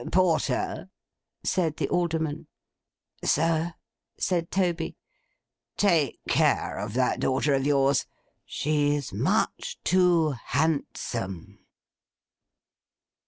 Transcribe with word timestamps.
'Porter!' 0.11 0.89
said 1.43 1.77
the 1.77 1.87
Alderman. 1.89 2.47
'Sir!' 3.23 3.75
said 4.17 4.49
Toby. 4.49 4.97
'Take 5.77 6.19
care 6.27 6.79
of 6.79 6.95
that 6.95 7.19
daughter 7.19 7.53
of 7.53 7.67
yours. 7.67 8.07
She's 8.43 9.13
much 9.13 9.77
too 9.83 10.31
handsome. 10.45 11.59